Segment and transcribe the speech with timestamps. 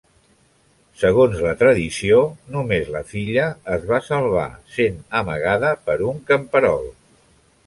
[1.01, 2.21] Segons la tradició,
[2.55, 3.45] només la filla
[3.77, 6.91] es va salvar sent amagada per un camperol.